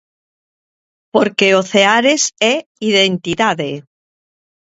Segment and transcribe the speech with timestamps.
[1.13, 2.55] Porque o Ceares é
[2.89, 3.71] identidade.